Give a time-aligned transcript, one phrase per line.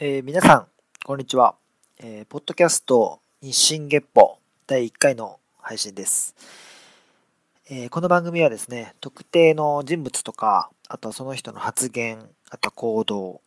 [0.00, 0.66] えー皆さん、
[1.04, 1.56] こんにちは。
[1.98, 4.38] えーポッドキャスト日進月歩
[4.68, 6.36] 第1回の配信です、
[7.68, 13.40] えーこの番組はですね、特定の人物とか、あとはその人の発言、あとは行動、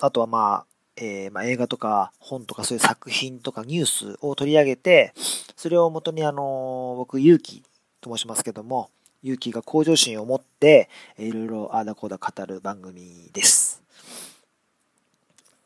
[0.00, 5.12] あとはまあ、えーまあ、映画とか本とかそういう作品とかニュースを取り上げて、
[5.54, 7.62] それをもとにあのー僕、勇気
[8.00, 8.90] と申しますけども、
[9.22, 13.71] 勇気が向上心を持って、いろいろああだこうだ語る番組です。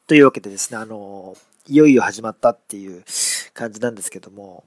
[0.07, 3.03] というわけでですね、あの、いよいよ始まったっていう
[3.53, 4.63] 感じなんですけども、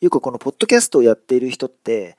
[0.00, 2.16] よくこのポッドキャストをやっている人って、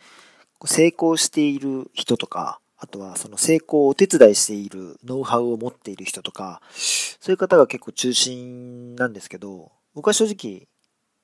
[0.64, 10.70] 成功している人とか、あとはその成功をお手伝いしているノウハウを持っている人とか、そういう方が結構中心なんですけど、僕は正直、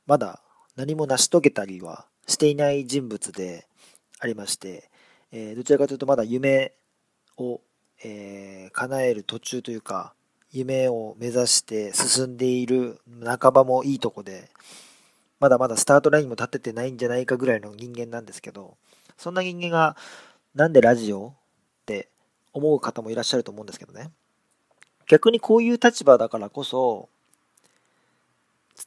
[0.06, 0.42] まだ
[0.76, 3.66] 何も成し遂げたりはしていない人物で
[4.20, 4.90] ありまして、
[5.31, 6.73] えーどちらかというとまだ夢
[7.38, 7.62] を、
[8.03, 10.14] えー叶える途中というか、
[10.56, 14.50] 夢を目指して進んでいる半ばもいいとこで、
[15.42, 18.78] まだまだスタートラインも立ててないんじゃないかぐらいの人間なんですけど、
[19.17, 19.97] そんな人間が
[20.56, 21.31] なんでラジオっ
[21.86, 22.08] て
[22.53, 24.12] 思う方もいらっしゃると思うんですけどね。
[25.08, 27.09] 逆にこういう立場だからこそ、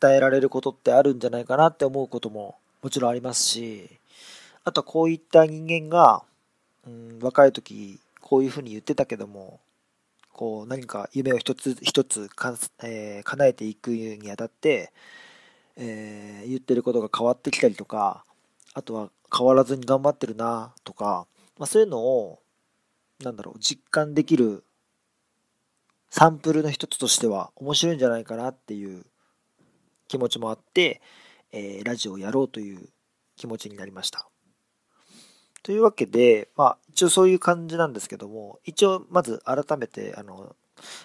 [0.01, 3.91] 伝えられることってあるんじゃないかなって思うことももちろんありますし、
[4.65, 6.23] あとはこういった人間が、
[6.87, 9.61] うん、若い時こういうふうに言ってたけども、
[10.39, 14.93] こう何か夢を一つ一つか、えー叶えていくにあたって、
[15.77, 18.25] えー言ってることが変わってきたりとか
[18.73, 21.27] あとは変わらずに頑張ってるなとか、
[21.59, 22.39] まあ、そういうのを
[23.21, 24.63] なんだろう実感できる
[26.09, 29.05] サンプルの一つとしては面白いんじゃないかなっていう
[30.07, 31.03] 気持ちもあって、
[31.51, 32.89] えーラジオをやろうという
[33.37, 34.28] 気持ちになりました。
[35.69, 40.57] というわけで、まあ、一応そういう感じなんですけども、一応まず改めて、あの、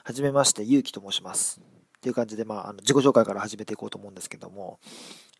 [0.06, 1.60] はじめまして、ゆうきと申します。
[1.98, 4.80] っていう感じで、まあ、あの自己紹介から始めていこうと思うんですけども、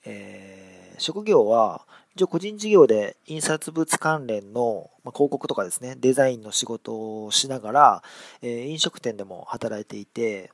[0.04, 8.04] えー職業は、一応個人事業で印刷物関連の、まあ、広告とかですね、デザインの仕事をしながら、
[8.42, 10.52] えー飲食店でも働いていて、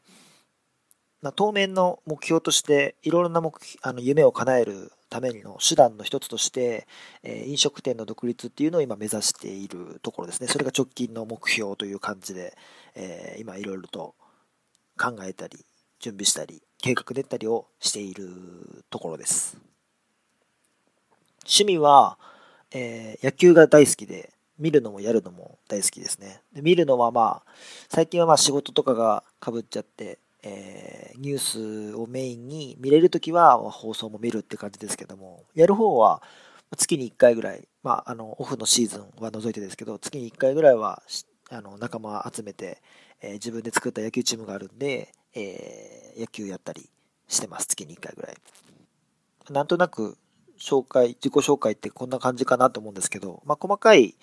[1.36, 6.88] 当面の目標として、いろいろな目あの夢を叶えるための手段の一つとして、
[7.24, 10.48] えー飲食店の独立っていうのを今目指しているところですね。
[10.48, 12.56] それが直近の目標という感じで、
[12.96, 14.16] えー今いろいろと
[14.98, 15.66] 考えたり、
[16.00, 19.58] 準備したり、計画練ったりをしているところです。
[21.42, 22.18] 趣味は、
[22.72, 26.42] えー野球が大好きで、見るのもやるのも大好きですね。
[26.54, 27.52] で見るのはまあ、
[27.90, 31.38] 最近はまあ仕事とかがかぶっちゃって、えーニュー
[31.92, 36.24] スをメインに見れるときは放送も見るって感じですけども、やる方は
[36.78, 41.04] 月に1回ぐらい、まあ、あのオフのシーズンは除いてですけど、月に1回ぐらいは
[41.50, 42.82] あの仲間集めて、
[43.22, 46.90] えー自分で作った野球チームがあるんで、えー野球やったり
[47.28, 48.36] してます、月に1回ぐらい。
[49.50, 50.18] なんとなく
[50.58, 54.16] 紹介、自己紹介ってこんな感じかなと思うんですけど、まあ、細かい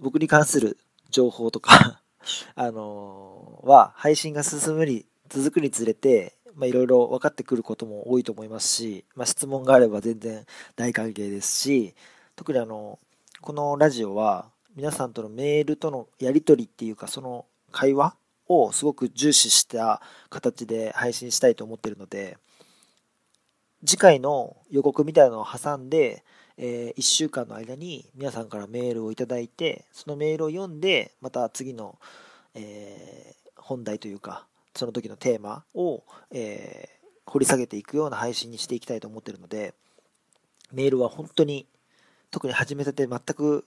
[0.00, 0.78] 僕に関する
[1.10, 2.02] 情報とか
[2.54, 10.44] あのーは配信が進むに、続くにつれて、まあ、いろいろ分かってくることも多いと思いますし、まあ、質問があれば全然
[10.76, 11.94] 大歓迎ですし、
[12.36, 12.98] 特にあの、
[13.40, 18.14] このラジオは皆さんとのメールとのやり取りっていうか、その会話
[18.46, 22.36] をすごく重視した形で配信したいと思ってるので、
[23.86, 26.24] 次回の予告みたいなのを挟んで、
[26.58, 31.98] え1週間の間に皆さんからメールをいただいて、そのメールを読んで、また次の、
[32.54, 39.74] えー本題というか、その時のテーマを、えー掘り下げていくような配信にしていきたいと思ってるので、
[40.72, 41.66] メールは本当に、
[42.30, 43.66] 特に始めたて全く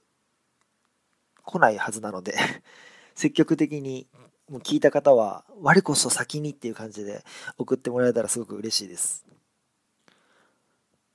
[1.43, 2.35] 来ないはずなので、
[3.16, 4.07] 積極的に
[4.49, 7.23] もう聞いた方は、我こそ先にっていう感じで
[7.58, 9.25] 送ってもらえたらすごく嬉しいです。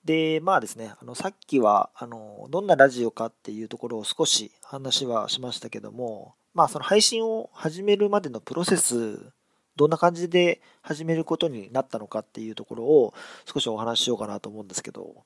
[0.04, 9.31] で、まあですね、あのさっきはあのどんなラジオかっていうところを少し話はしましたけども、まあその配信を始めるまでのプロセス、
[9.81, 13.15] どんな感じで始めることになったのかっていうところを
[13.50, 15.25] 少しお話ししようかなと思うんですけど、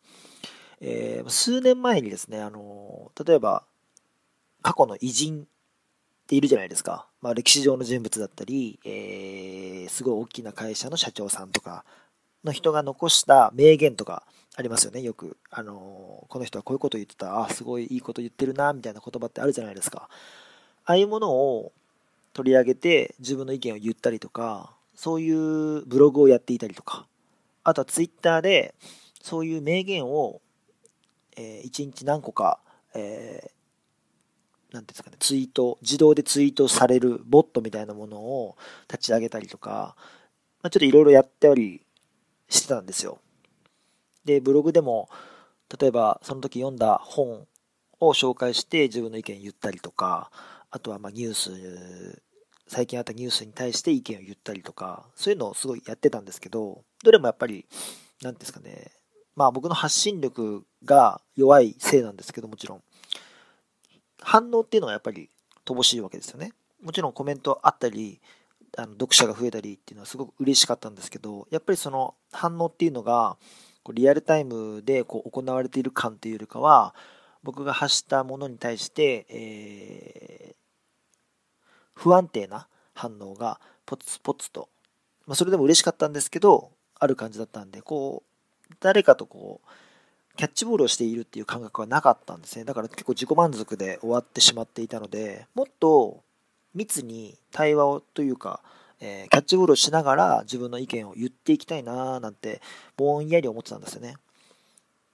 [0.81, 3.65] えー数年前にですね、あの例えば
[4.63, 5.45] 過去の偉人っ
[6.29, 7.09] ているじゃないですか。
[7.21, 11.85] まあ歴史上の人物だったり、えーすごい大きな会社の社長さんとか
[12.45, 14.23] の人が残した名言とか
[14.55, 15.37] ありますよね、よく。
[15.51, 20.09] あのこの人はこういうこと言ってた、あ、すごいいいこと言ってるな、みたいな言葉ってあるじゃないですか。
[20.85, 21.73] ああいうものを
[22.35, 27.07] 取り上げて自分の意見を言ったりとか、そういうブログをやっていたりとか、
[27.63, 28.75] あとはツイッターで
[29.23, 30.43] そういう名言を、
[31.37, 32.61] え1日何個か、
[32.95, 33.55] えー
[34.75, 38.57] なんですかね、ツイート、自動でツイートされるボットみたいなものを
[38.91, 39.95] 立ち上げたりとか、
[40.63, 41.87] まあ、ちょっといろいろやったり
[42.49, 43.21] してたんですよ。
[44.25, 45.09] で、ブログでも、
[45.79, 47.47] 例えばその時読んだ本
[48.01, 50.31] を紹介して自分の意見言ったりとか、
[50.71, 52.23] あとはまニュース、
[52.67, 57.67] 最近あったニュースに対して意見を言ったりとか、そういうのをすごいやってたんですけど、どれもやっぱり、
[58.23, 58.93] なんですかね、
[59.37, 62.83] まあ僕の発信力が弱いせいなんですけど、もちろん。
[64.21, 65.29] 反応っていうのはやっぱり
[65.67, 66.53] 乏しいわけですよね。
[66.83, 68.21] もちろんコメントあったり、
[68.77, 73.37] あの読者が増えたりっていうのはすごく嬉しかったんですけど、やっぱりその反応っていうのが、
[73.93, 76.95] リアルタイムでこう行われている感っていうよりかは、
[77.43, 80.64] 僕が発したものに対して、えー、
[81.95, 84.69] 不安定な反応がポツポツと、
[85.27, 88.23] まあ、それでも嬉しかったんですけど、ある感じだったんで、こ
[88.71, 89.69] う、誰かとこう、
[90.37, 92.65] キャッチボールをしているっていう感覚はなかったんですね。
[92.65, 96.23] だから結構自己満足で終わってしまっていたので、もっと
[96.75, 98.61] 密に対話をというか、
[99.01, 102.61] えー、キャッチボールをしながら自分の意見を言っていきたいなーなんて
[102.97, 104.17] ぼんやり思ってたんですよね。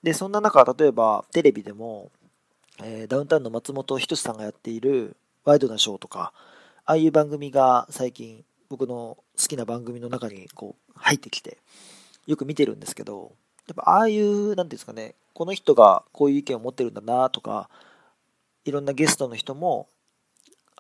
[0.03, 2.11] で、そんな中、例えばテレビでも、
[2.83, 6.33] えー、ダウンタウンの松本人志さんがやっているワイドなショーとか、
[6.91, 11.59] ああいう番組が最近僕の好きな番組の中にこう入ってきて、
[12.27, 13.31] よく見てるんですけど、
[13.69, 17.71] やっぱああいう、なんですかね、この人がこういう意見を持ってるんだなとか、
[18.65, 19.87] いろんなゲストの人も、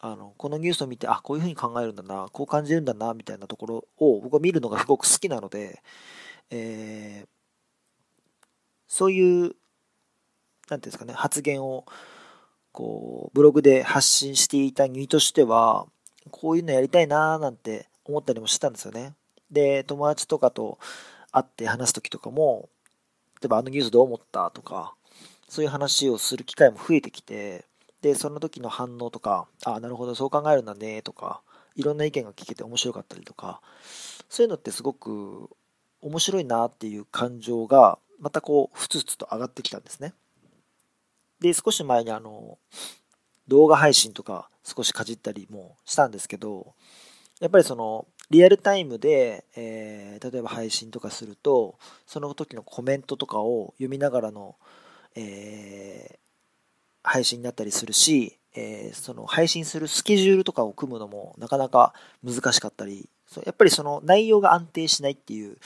[0.02, 5.80] あの、このニュースを見て、あ、こういうふうに考えるんだな、こう感じるんだな、みたいなところを僕は見るのがすごく好きなので、
[6.50, 7.28] えー、
[8.88, 11.86] そういう、なんていうんですかね、発言を、
[12.72, 15.86] こう、ブログで発信していた身としては、
[16.30, 19.14] こういうのやりたいなーなんて思ったりもしてたんですよね。
[19.50, 20.78] で、友達とかと
[21.32, 22.68] 会って話す時とかも、
[23.40, 24.94] 例えばあのニュースどう思ったとか、
[25.48, 27.64] そういう話をする機会も増えてきて、
[28.02, 31.42] で、その時の反応とか、ああ、なるほど、そう考えるんだね、とか、
[31.74, 33.60] いろんな意見が聞けて面白かったりとか、
[34.28, 35.50] そういうのってすごく
[36.00, 40.14] 面白いなっていう感情が、またこう、ふつふつと上がってきたんですね。
[41.40, 42.58] で、少し前にあの、
[43.48, 46.74] 動画配信とか少しかじったりもしたんですけど、
[47.40, 54.56] やっぱりその、リアルタイムで、えー、例えば配信とかすると、その時のコメントとかを読みながらの、
[55.16, 56.18] えー、
[57.02, 61.94] 配信になったりするし、えー、その配信するスケジュールとかを組むのもなかなか
[62.24, 63.08] 難しかったり、
[63.44, 65.56] やっぱりその内容が安定しないっていう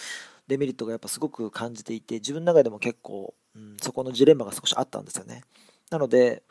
[0.48, 5.42] デメリットがやっぱすごく感じていて、自分の中でも結構、うん、そこのジレンマが少しあったんですよね。
[5.90, 6.42] なので、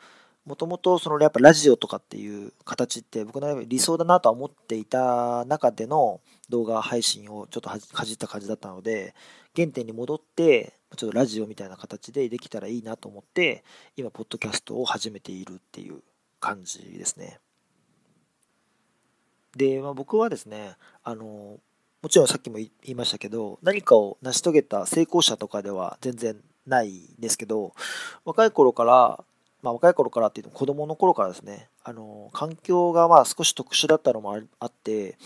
[0.46, 6.20] もともとそのやっぱラジオとかっていう形って僕の理想だなとは思っていた中での
[6.50, 9.14] 動画配信をちょっとかじった感じだったので、
[9.56, 13.64] 原点に戻って、ちょっとラジオみたいな形でできたらいいなと思って、
[13.96, 16.02] 今、ポッドキャストを始めているっていう
[16.40, 17.38] 感じですね。
[19.56, 21.58] で、まあ、僕はですね、あの、
[22.02, 26.36] もちろんさっきも言いましたけど、何かを成し遂げた成功者とかでは全然
[26.66, 27.72] ないですけど、
[28.24, 29.24] 若い頃から
[29.64, 35.16] まあ、若い頃からっていうと子供の頃からですね、あの、環境がまあ少し特殊だったのもあって、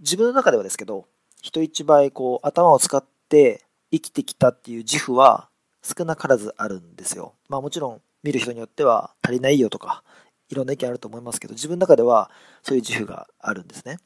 [0.00, 1.04] 自分の中ではですけど、
[1.42, 3.60] 人一倍こう頭を使って
[3.92, 5.50] 生きてきたっていう自負は
[5.82, 7.34] 少なからずあるんですよ。
[7.50, 10.02] まあもちろん見る人によっては足りないよとか、
[10.48, 12.30] いろんな意見あると思いますけど、自分の中では
[12.62, 13.98] そういう自負があるんですね。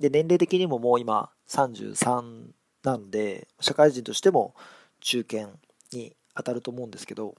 [0.00, 2.46] で、年齢的にももう今33
[2.84, 4.54] なんで、社会人としても
[5.00, 5.50] 中堅
[5.92, 7.34] に当たると思うんですけど、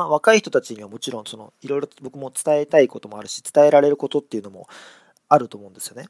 [0.00, 4.66] まあ、若い人たちにはもちろんそのいろいろ僕も伝えたいこともあるし伝えられることっていうのも
[5.28, 6.08] あると思うんですよね。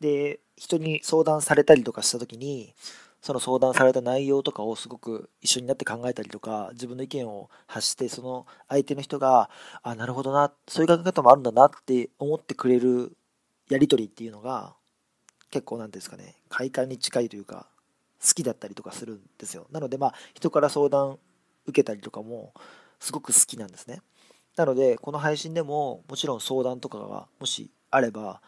[0.00, 2.72] で人に相談されたりとかした時に
[3.20, 9.50] その相談された内容とかをすごく一緒になって考えたりとか自分の意見を発してその相手の人が
[9.82, 13.12] あなるほどなそういう考え方もあるんだなって思ってくれる
[13.68, 14.72] やり取りっていうのが
[15.50, 17.66] 結構なんですかね快感に近いというか
[18.26, 21.18] 好きだったりとかするんですよなのでまあ人から相談
[21.70, 22.52] 受けたりとかも
[23.00, 24.02] すごく好きなんですね。
[24.56, 28.40] なので、この配信でももちろん相談とかがもしあれば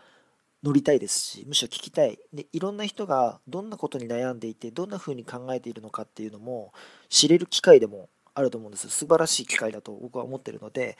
[0.63, 2.19] 乗りたいですし、むしろ聞きたい。
[2.33, 6.73] で、いろんな人がどんなことに悩んでいて、どんな風に考えているのかっていうのも
[7.09, 8.89] 知れる機会でもあると思うんです。
[8.91, 10.97] 素晴らしい機会だと僕は思ってるので、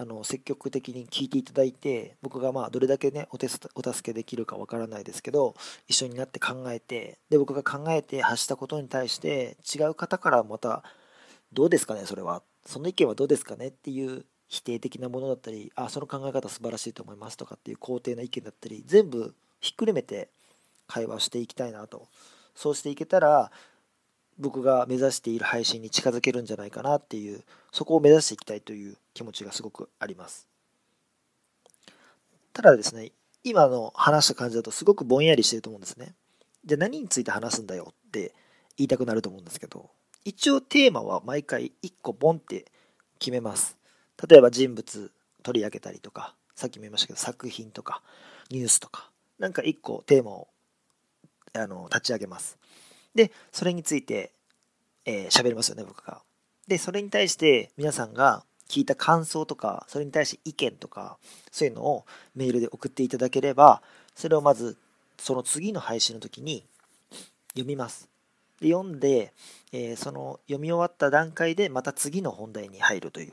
[0.00, 5.54] あの積極的に聞いていただいて僕がまあどれだけねお手お助けできるかわからないですけど
[5.88, 10.82] 一緒になって考えてで僕が考えて発したことに対して違う方からまた
[11.52, 20.28] どうですかねそれはその意見はどうですかねっていう否定的なものだったりあその考え方素晴らしいと思いますとかっていう肯定な意見だったり全部ひっくるめて
[20.86, 22.08] 会話していきたいなと
[22.54, 23.50] そうしていけたら
[24.40, 27.42] 僕が目指している配信に近づけるんじゃないかなっていう
[27.72, 30.48] そこを目指していきたいという気持ちがすごくあります。
[32.52, 33.12] ただですね、
[33.44, 36.14] 今の話した感じだとすごくぼんやりしてると思うんですね。
[36.64, 38.34] じゃあ何について話すんだよって
[38.76, 39.90] 言いたくなると思うんですけど、
[40.24, 42.66] 一応テーマは毎回1個ボンって
[43.18, 43.76] 決めます。
[44.28, 45.12] 例えば人物
[45.42, 48.02] 取り上げたりとか、さっきも言いましたけど作品とか
[48.50, 50.48] ニュースとか、なんか1個テーマを
[51.54, 52.58] あの立ち上げます。
[53.14, 54.32] で、それについて
[55.04, 56.22] えー、喋りますよね、僕が。
[56.68, 61.18] で、それに対して皆さんが聞いた感想とか、それに対して意見とか、
[61.50, 63.82] そういうのをメールで送っていただければ、
[64.14, 64.76] それをまず、
[65.18, 66.64] その次の配信の時に
[67.52, 68.08] 読みます。
[68.60, 69.32] で読んで、
[69.72, 73.32] えー、その読み終わった段階でまた次の本題に入るという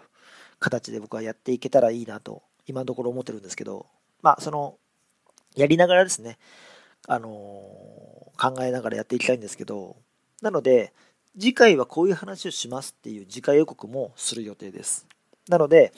[0.59, 3.87] 形で僕はやっていけたらいいなと、今のところ思ってるんですけど、
[4.21, 4.75] まあ、その、
[5.55, 6.37] やりながらですね、
[7.07, 9.97] あのー、考えながらやっていきたいんですけど、
[10.41, 10.93] なので、
[11.39, 15.05] 次回はこういう話をしますっていう次回予告もする予定です。
[15.47, 15.93] なので、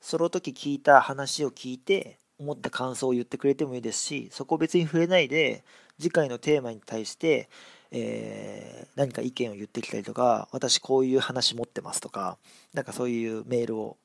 [0.00, 5.64] その時聞いた話を聞いて、思った感想を言ってくれてもいいですし、そこを別に触れないで、
[5.98, 7.48] 次回のテーマに対して、
[7.94, 12.38] えー、何か意見を言ってきたりとか、私こういう話持ってますとか、
[12.72, 13.98] なんかそういうメールを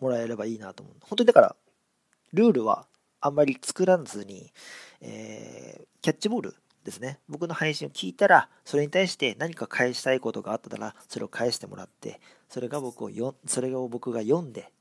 [0.00, 0.94] もらえればいいなと思う。
[1.00, 1.56] 本当にだから、
[2.32, 2.86] ルールは
[3.20, 4.52] あんまり作らずに、
[5.00, 14.72] えー、キャッチボールですね、僕の配信を聞いたら、それに対して何か返したいことがあったら、それを返してもらって、それが僕をよ、それを僕が読んで、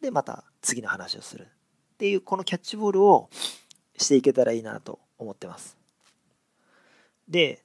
[0.00, 1.48] で、また次の話をする。
[1.94, 3.30] っていう、このキャッチボールを
[3.96, 5.76] していけたらいいなと思ってます。
[7.26, 7.64] で、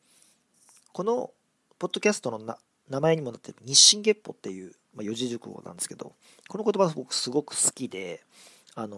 [0.93, 1.31] この
[1.79, 2.39] ポッドキャストの
[2.89, 6.13] 名前にもなってる日進月歩っていう、まあ、四字熟語なんですけど、
[6.47, 8.21] この言葉僕すごく好きで、
[8.75, 8.97] あの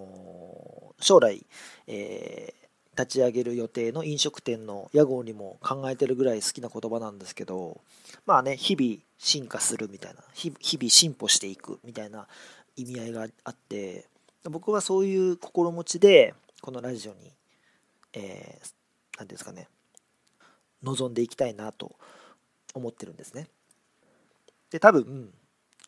[0.99, 1.45] ー、将来、
[1.87, 2.63] えー
[2.97, 7.81] 立ち上げる予定の飲食店の屋号にも考えてるぐらい好きな言葉なんですけど
[8.25, 12.27] まあね日々進化するみたいな日々進歩していくみたいな
[12.75, 14.05] 意味合いがあって
[14.43, 17.17] 僕はそういう心持ちでこのラジオに
[18.13, 18.73] 何、えー、て
[19.19, 19.67] 言うんですかね
[20.83, 21.95] 望んでいきたいなと
[22.73, 23.47] 思ってるんですね
[24.71, 25.33] で多分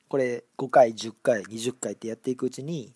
[0.07, 2.91] これ5回10回20回ってやっていくうちに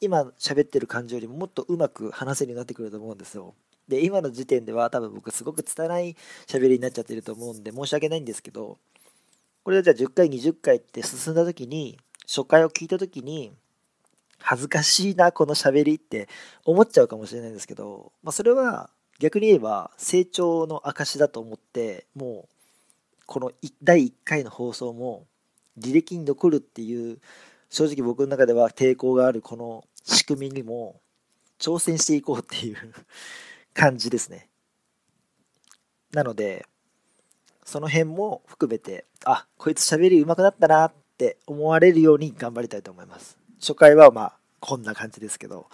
[0.00, 3.54] 今喋ってる感じよりももっとうまく話せるようになってくると思うんですよ。
[3.88, 8.78] で、今の時点では多分僕すごく拙い喋りになっちゃってると思うんで申し訳ないんですけど、
[9.62, 13.52] これをじゃあ10回、20回って進んだ時に、初回を聞いた時に、
[14.38, 16.28] 恥ずかしいな、この喋りって
[16.64, 18.90] 思っちゃうかもしれないんですけど、まあ、それは
[19.24, 23.52] 逆に言えば成長の証だと思って、もう、この
[23.82, 25.24] 第1回の放送も
[25.80, 27.20] 履歴に残るっていう
[27.70, 31.00] 正直僕の中では抵抗があるこの仕組みにも
[31.58, 32.76] 挑戦していこうっていう
[33.72, 34.50] 感じですね。
[36.12, 36.66] なので、
[37.64, 43.38] その辺も含めて、あ、こいつ喋り上手くなったなって思われるように頑張りたいと思います。
[43.58, 45.66] 初回はまあ、こんな感じですけど、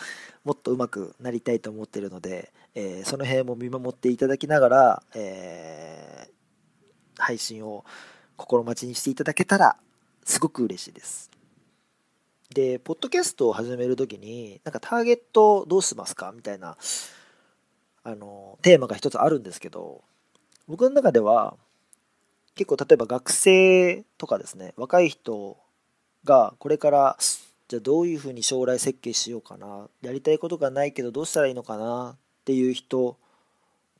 [0.42, 7.84] もっと上手くなりたいと思ってるので、えー、その辺も見守っていただきながら、えー、配信を
[8.36, 9.76] 心待ちにしていただけたら、
[10.24, 11.30] すごく嬉しいです。
[12.52, 16.76] で、ポッドキャストを始めるときに、なんかターゲットどうしますかみたいな、
[18.02, 20.02] あの、テーマが一つあるんですけど、
[20.66, 21.56] 僕の中では、
[22.56, 25.56] 結構例えば学生とかですね、若い人
[26.24, 27.16] がこれから、
[27.70, 32.16] じゃあどういうふうに将来設計しようかな、やりたいことがないけどどうしたらいいのかな。
[32.16, 33.16] っていう人、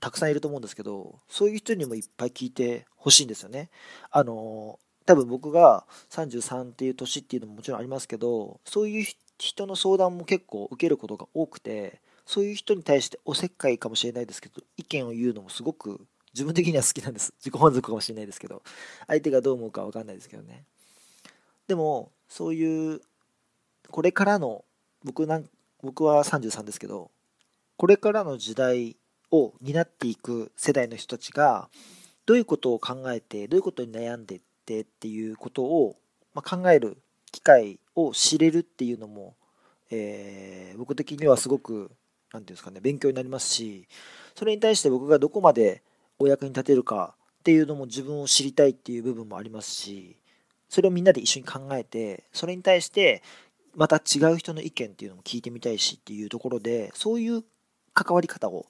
[0.01, 3.71] たくさんいると思うんですけど、そういう人にもいっぱい聞いてほしいんですよね。
[4.11, 9.07] あの、多分僕が33っていう年っていうのももちろんありますけどそういう
[9.39, 16.01] 人の相談も結構受けることが多くてそういう人に対しておせっかいかもしれないですけど意見を言うのもすごく
[16.33, 17.35] 自分的には好きなんです。
[17.41, 18.63] 自己満足かもしれないですけど
[19.09, 20.63] 相手がどう思うか分かんないですけどね。
[21.67, 23.01] でもそういう
[23.91, 24.65] これからの
[25.05, 25.47] 僕なん
[25.83, 27.11] 僕は33ですけど
[27.77, 28.97] これからの時代
[29.31, 31.69] を担っていく世代の人たちが
[32.27, 35.97] どういうことを考えてどういうことに悩んでってっていうことを、
[36.35, 36.99] まあ、考える
[37.33, 39.35] 機会を知れるっていうのも、
[39.91, 41.91] えー、僕的にはすごく何て
[42.33, 43.89] 言うんですかね勉強になりますし
[44.35, 45.83] それに対して僕がどこまで
[46.19, 50.17] お役に立てるかっていうのも自分を知りたいっていう部分もありますし
[50.69, 53.23] それをみんなで一緒に考えてそれに対して
[53.75, 57.45] また違う人の意見っていうのも聞いてみたいしっていうところでそういう
[57.95, 58.67] 関わり方を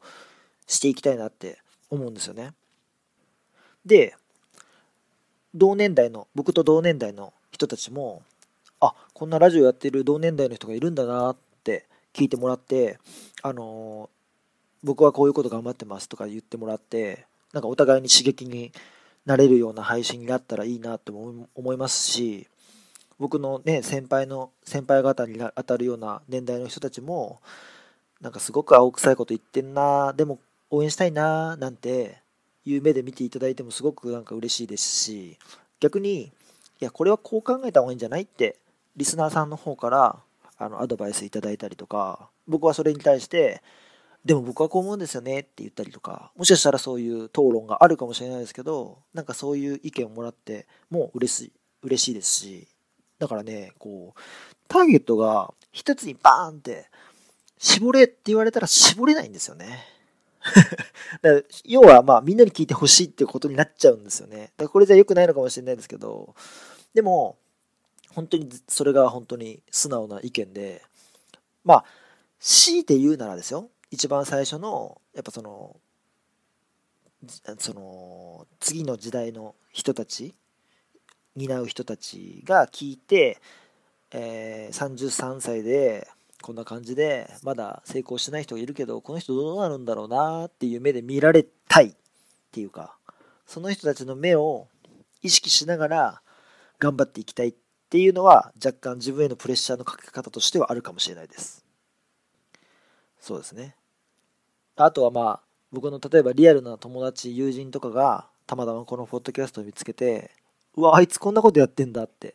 [0.67, 1.59] していきたいなって
[1.91, 2.53] 思うんですよね。
[3.85, 4.15] で
[5.55, 8.23] 同年代の僕と同年代の人たちも
[8.79, 12.99] あこんなラジオやってる同年代の人がいるんだなって聞いてもらって
[13.43, 14.11] あの
[14.83, 18.73] 僕はこういうこと頑張ってますとか言ってもらってなんかお互いに刺激に
[19.27, 22.49] なれるような配信になったらいいなって思いますし
[23.21, 27.41] 僕のね、先輩の、先輩方に当たるような年代の人たちも、
[28.23, 32.23] なんかすごく青臭いこと言ってんな、でも応援したいな、なんて
[32.65, 35.39] いう目で見ていただいてもすごくなんか嬉しいですし、
[35.81, 36.33] 逆に、い
[36.81, 38.57] や、これはこう考えた方がいいんじゃないって、
[38.97, 40.17] リスナーさんの方から
[40.57, 43.63] あのアドバイスいただいたりとか、僕はそれに対して、
[44.25, 52.69] でも僕はこう思うんですよねって言ったりとか、もしかしたらそういう討論があるかもしれないですけど、なんかそういう意見をもらっても嬉しい、嬉しいですし、
[53.21, 54.21] だからね、こう、
[54.67, 56.87] ターゲットが一つにバーンって
[57.59, 59.87] 絞れって言われたら絞れないんですよね。
[61.21, 64.39] だ要はまあみんなに聞いてほしいっていことになっちゃうんですよね。
[64.39, 66.35] だからこれじゃ良くないのかもしれないですけど、
[66.95, 67.37] でも、
[68.09, 70.83] 本当にそれが本当に素直な意見で、
[71.63, 71.85] まあ、
[72.41, 75.77] 強いて言うならですよ、一番最初の、やっぱその、
[77.59, 80.35] その、次の時代の人たち、
[81.37, 83.39] 担う人たちが聞いて、
[84.13, 86.09] えー、33歳で
[86.43, 91.93] こんな感じでまだ成功してない人がいるけどこの人どうなるんだろうなっていう目で見られたいっ
[92.51, 92.97] ていうか
[93.47, 94.69] その人たちの目を
[95.23, 96.23] 意識しながら
[96.79, 97.55] 頑張っていきたいっ
[97.91, 101.65] ていうのは若干自分へのプレッシャーのかけ方としてはあるかもしれないです。
[103.21, 103.75] そうですね。
[104.77, 105.41] あとはまあ
[105.73, 110.31] 僕の例えばリアルな友達友人とかがたまたまこのポッドキャストを見つけて
[110.77, 112.35] うわあいつこんなことやってんだって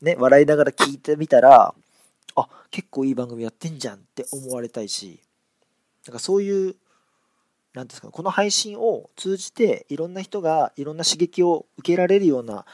[0.00, 1.74] ね笑いながら聞いてみたら
[2.36, 5.20] あ結構いい番組やってんじゃんって思われたいし
[6.06, 6.76] なんかそういう
[7.74, 12.64] 何ですかこの配信を通じていろんな人がいろんな刺激を受けられるような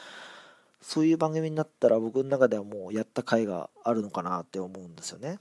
[0.81, 5.39] そういう番組になったら僕の中ではもうやった甲斐があるのかなって思うんですよね。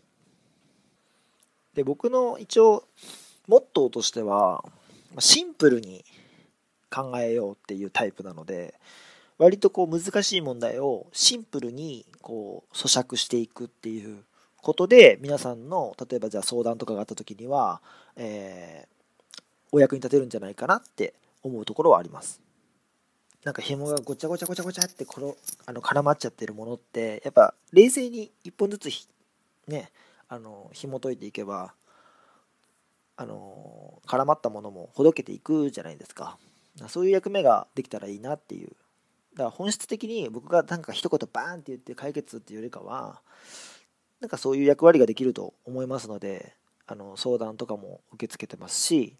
[1.74, 2.84] で僕の一応
[3.46, 4.64] モットーとしては
[5.18, 6.04] シンプルに
[6.90, 8.74] 考えようっていうタイプなので
[9.40, 14.18] 割とこう難しい問題をシンプルにこう咀嚼していくっていう
[14.58, 17.80] ことで皆さんの例えばじゃあ相談とかがあった時には、
[18.16, 19.40] えー、
[19.72, 22.42] お役に立てるんじゃないかなって思うところはあります。
[23.42, 28.90] なんか紐がごちゃごちゃごちゃごちゃってこのあの絡まっちゃってるものってやっぱ冷静に一本ずつ
[29.66, 29.90] ね
[30.28, 31.72] あの紐解いていけば
[33.16, 36.36] あの絡まったものもほどけていくじゃないですか
[36.88, 38.72] そういう役目ができたらいいなっていう
[39.34, 43.20] だから本質的に僕がなんか一言バーンって言って解決っていうよりかは
[44.20, 46.54] なんかそういう役割ができると思いますので
[46.86, 49.16] あの相談とかも受け付けてますし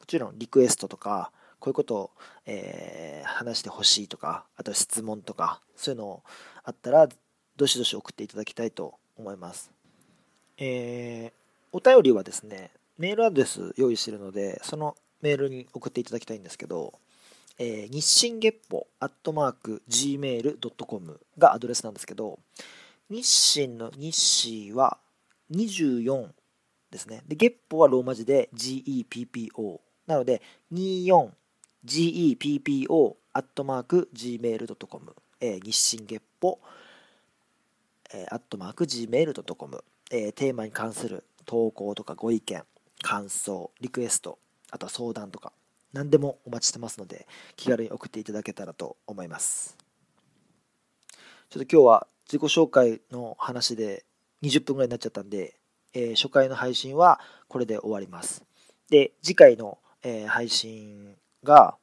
[0.00, 2.10] もちろんリクエストとかこういうことを、
[2.46, 6.22] えー、話してほしいとかあと質問とかそういうの
[6.64, 7.08] あったら
[7.56, 9.70] どしどし送っていただきたいと思います、
[10.56, 16.94] えー、お便りはですねメールアドレス用意してるのでそのメールに送っていただきたいんですけど
[17.58, 22.38] えー、日進月歩アットマーク gmail.com がアドレスなんですけど、
[23.08, 24.98] 日清の日清は
[25.52, 26.28] 24
[26.90, 27.22] ですね。
[27.26, 29.80] で、月歩はローマ字で GEPPO。
[30.06, 30.40] なので、
[30.72, 36.60] 24GEPPO アットマーク gmail.com、えー、日清月歩、
[38.12, 42.62] えー、アットマーク gmail.com、えー、テーマに関する投稿とかご意見、
[43.02, 44.38] 感想、リクエスト、
[44.70, 45.52] あとは相談とか、
[45.92, 47.26] 何でもお待ちしてますので
[47.56, 49.76] 気軽に送っていただけたらと思います。
[51.50, 54.04] ちょっと今日は自己紹介の話で
[54.42, 55.56] 20分ぐらいになっちゃったんで、
[55.94, 58.44] えー、初回の配信はこれで終わります。
[58.88, 61.76] で次回の、えー、配信が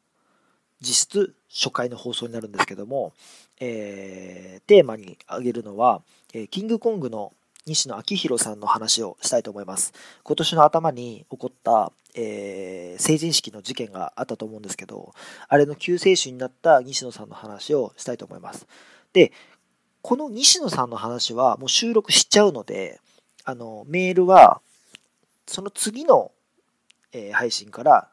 [0.80, 3.14] 実質初回の放送になるんですけども、
[3.60, 6.02] えー、テーマに挙げるのは、
[6.34, 7.34] え、キングコングの
[7.68, 9.94] 西野昭弘さんの話をしたいと思います。
[10.24, 15.14] 今年の頭に起こった、えー、成人式の事件があったと思うんですけど、
[15.50, 18.66] あれの救世主になった西野さんの話をしたいと思います。
[19.12, 19.34] で、
[20.02, 23.02] この西野さんの話はもう収録しちゃうので、
[23.44, 24.62] あの、メールは、
[25.46, 26.32] その次の、
[27.12, 28.10] えー、配信から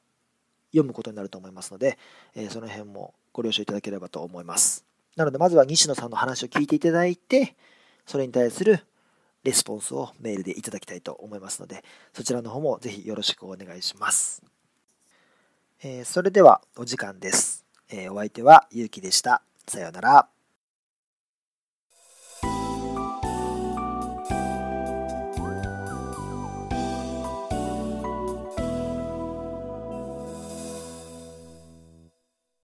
[0.73, 1.97] 読むことになると思いますので、
[2.35, 4.85] えー、その辺もご了承いただければと思います。
[5.14, 7.55] なので、まずは西野さんの話を聞いていただいて、
[8.07, 8.85] それに対する
[9.45, 14.43] レスポンスをメールでいただきたいと思いますので、そちらの方もぜひよろしくお願いします。
[15.83, 17.65] えー、それではお時間です。
[17.91, 19.43] えー、お相手はゆうきでした。
[19.69, 20.34] さようなら。